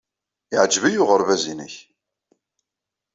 [0.53, 1.75] Yeɛjeb-iyi uɣerbaz-nnek.